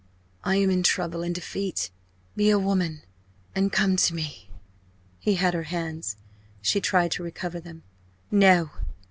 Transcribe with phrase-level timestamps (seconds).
[0.43, 1.91] I am in trouble and defeat
[2.35, 3.03] be a woman,
[3.53, 4.49] and come to me!"
[5.19, 6.15] He had her hands.
[6.59, 7.83] She tried to recover them.
[8.31, 8.71] "No!"